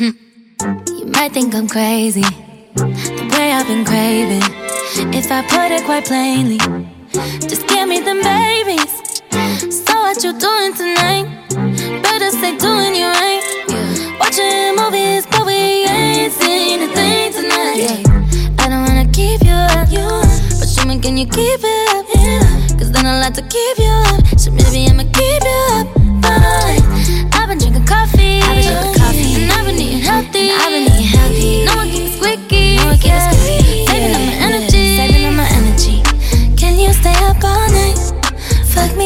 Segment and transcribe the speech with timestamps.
[0.00, 2.22] you might think I'm crazy,
[2.74, 4.42] the way I've been craving.
[5.12, 6.56] If I put it quite plainly,
[7.46, 8.92] just give me them babies.
[9.84, 11.26] So what you doing tonight?
[12.02, 13.44] Better stay doing you right.
[14.18, 18.06] Watching movies, but we ain't seen a thing tonight.
[18.58, 22.78] I don't wanna keep you up, but show me can you keep it up?
[22.78, 24.40] Cause then I like to keep you up.
[24.40, 25.59] So maybe I'ma keep you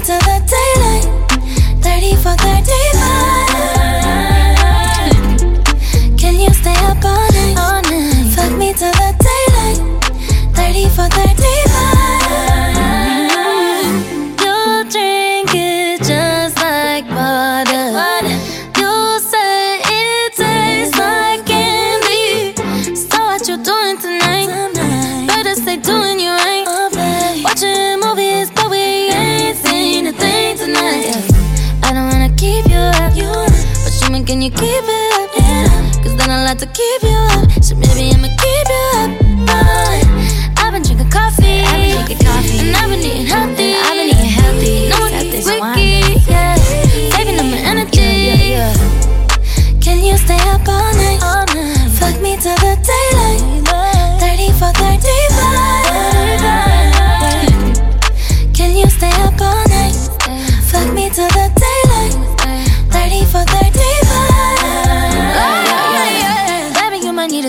[0.00, 1.82] me the daylight.
[1.82, 2.87] 30 for 35.
[34.28, 35.30] Can you keep it up?
[35.38, 36.02] Yeah.
[36.02, 39.27] Cause then I like to keep you up, so maybe I'ma keep you up.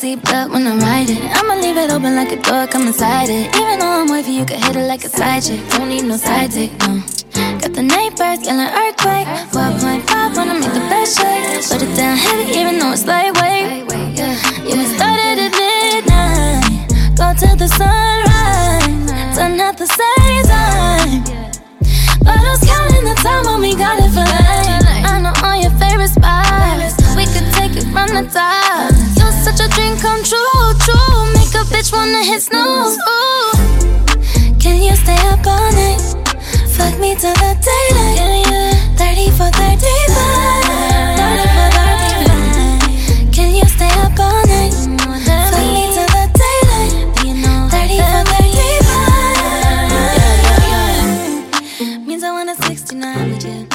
[0.00, 1.20] Seatbelt when I'm riding.
[1.36, 3.54] I'ma leave it open like a door, come inside it.
[3.54, 5.60] Even though I'm wavy, you can hit it like a side chick.
[5.72, 7.02] Don't need no side dick, no.
[7.60, 9.28] Got the neighbors yelling earthquake.
[9.52, 11.68] 12.5 wanna make the best shake.
[11.68, 13.92] Put it down heavy, even though it's lightweight.
[14.16, 14.34] Yeah,
[14.64, 14.96] yeah.
[14.96, 19.36] Started at midnight, go till the sunrise.
[19.36, 21.24] Done at the same time.
[22.24, 22.62] But who's
[30.00, 31.32] come true, true.
[31.36, 32.96] Make a bitch wanna hit snooze.
[33.08, 33.52] Ooh.
[34.58, 36.00] Can you stay up all night?
[36.74, 38.46] Fuck me till the daylight.
[38.96, 40.64] 30 for 35.
[41.20, 43.32] 30 for 35.
[43.32, 44.74] Can you stay up all night?
[45.52, 46.92] Fuck me till the daylight.
[47.70, 48.22] 30 for
[51.80, 52.06] 35.
[52.06, 53.69] Means I want a 69 with you.